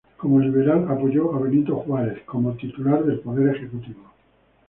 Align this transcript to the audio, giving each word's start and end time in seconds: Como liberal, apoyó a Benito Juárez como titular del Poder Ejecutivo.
Como 0.17 0.39
liberal, 0.39 0.87
apoyó 0.89 1.35
a 1.35 1.39
Benito 1.39 1.75
Juárez 1.75 2.23
como 2.25 2.53
titular 2.55 3.03
del 3.03 3.19
Poder 3.19 3.55
Ejecutivo. 3.55 4.09